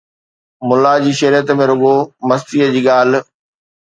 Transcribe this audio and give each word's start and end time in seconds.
ملا 0.67 0.93
جي 1.03 1.11
شريعت 1.19 1.51
۾ 1.59 1.67
رڳو 1.71 1.91
مستيءَ 2.31 2.67
جي 2.77 2.81
ڳالهه 2.87 3.21